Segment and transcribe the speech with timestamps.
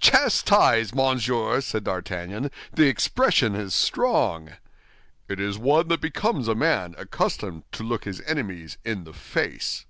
[0.00, 4.54] "Chastised, Monsieur!" said D'Artagnan, "the expression is strong."
[5.28, 9.86] "It is one that becomes a man accustomed to look his enemies in the face."